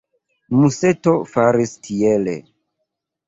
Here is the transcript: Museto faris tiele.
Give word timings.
Museto 0.59 1.11
faris 1.33 1.75
tiele. 1.89 2.33